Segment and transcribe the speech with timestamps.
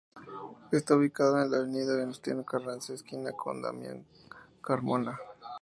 [0.71, 4.03] Está ubicado en la avenida Venustiano Carranza esquina con Damian
[4.59, 5.19] Carmona.